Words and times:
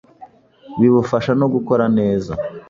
bibufasha 0.79 1.31
no 1.39 1.47
gukora 1.53 1.85
neza, 1.97 2.31